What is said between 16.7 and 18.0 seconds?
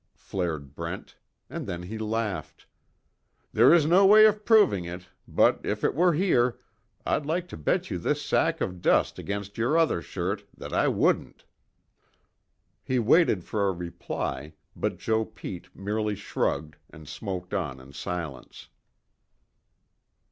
and smoked on in